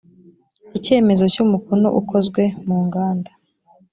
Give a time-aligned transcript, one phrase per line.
[0.77, 3.31] icyemezo cy umukono ukozwe munganda